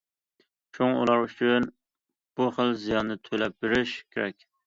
[0.77, 1.67] شۇڭا، ئۇلار ئۈچۈن
[2.39, 4.45] بۇ خىل زىياننى تۆلەپ بېرىش كېرەك.